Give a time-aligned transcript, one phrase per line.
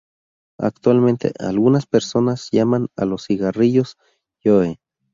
[0.59, 3.97] Actualmente, algunas personas llaman a los cigarrillos
[4.43, 4.79] "Joe".